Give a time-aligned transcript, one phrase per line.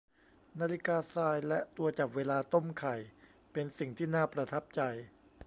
[0.59, 2.95] นาฬิกาทรายและตัวจับเวลาต้มไข่
[3.51, 4.81] เป็นสิ่งที่น่าประทับใจ